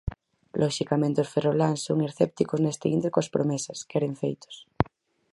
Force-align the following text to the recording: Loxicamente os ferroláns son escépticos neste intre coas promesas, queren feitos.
Loxicamente 0.61 1.23
os 1.23 1.31
ferroláns 1.33 1.83
son 1.87 1.97
escépticos 2.09 2.59
neste 2.61 2.87
intre 2.95 3.09
coas 3.13 3.31
promesas, 3.35 3.79
queren 3.91 4.13
feitos. 4.21 4.55